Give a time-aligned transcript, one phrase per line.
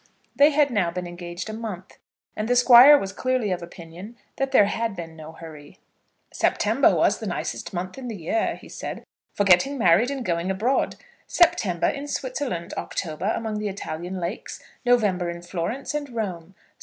[0.35, 1.99] They had now been engaged a month,
[2.35, 5.77] and the Squire was clearly of opinion that there had been no hurry.
[6.33, 9.03] "September was the nicest month in the year," he said,
[9.35, 10.95] "for getting married and going abroad.
[11.27, 16.55] September in Switzerland, October among the Italian lakes, November in Florence and Rome.